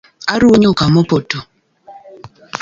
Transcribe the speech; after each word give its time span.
Aruwo 0.33 0.55
nyuka 0.61 0.83
mopoto 0.93 1.37